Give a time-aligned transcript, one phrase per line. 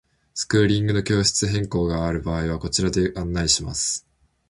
[0.33, 4.07] スクーリングの教室変更がある場合はこちらでご案内します。